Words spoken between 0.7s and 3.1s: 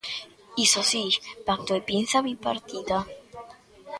si, pacto e pinza bipartita.